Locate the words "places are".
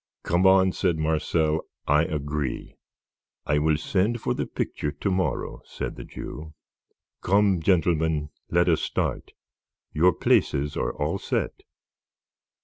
10.13-10.91